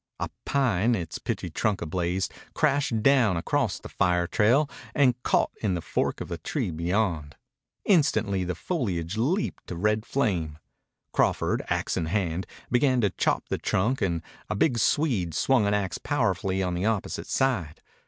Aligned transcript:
A 0.19 0.31
pine, 0.47 0.95
its 0.95 1.19
pitchy 1.19 1.51
trunk 1.51 1.79
ablaze, 1.79 2.27
crashed 2.55 3.03
down 3.03 3.37
across 3.37 3.77
the 3.77 3.87
fire 3.87 4.25
trail 4.25 4.67
and 4.95 5.21
caught 5.21 5.51
in 5.61 5.75
the 5.75 5.79
fork 5.81 6.21
of 6.21 6.31
a 6.31 6.39
tree 6.39 6.71
beyond. 6.71 7.35
Instantly 7.85 8.43
the 8.43 8.55
foliage 8.55 9.15
leaped 9.17 9.67
to 9.67 9.75
red 9.75 10.03
flame. 10.03 10.57
Crawford, 11.13 11.61
axe 11.69 11.97
in 11.97 12.07
hand, 12.07 12.47
began 12.71 12.99
to 13.01 13.11
chop 13.11 13.47
the 13.49 13.59
trunk 13.59 14.01
and 14.01 14.23
a 14.49 14.55
big 14.55 14.79
Swede 14.79 15.35
swung 15.35 15.67
an 15.67 15.75
axe 15.75 15.99
powerfully 15.99 16.63
on 16.63 16.73
the 16.73 16.85
opposite 16.85 17.27
side. 17.27 17.79